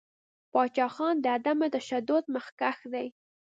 پاچاخان 0.51 1.15
د 1.21 1.25
عدم 1.37 1.59
تشدد 1.75 2.23
مخکښ 2.35 2.77
دی. 2.93 3.07